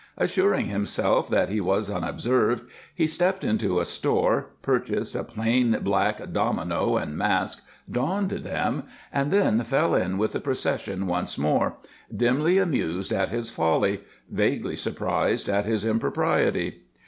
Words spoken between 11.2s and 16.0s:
more, dimly amused at his folly, vaguely surprised at his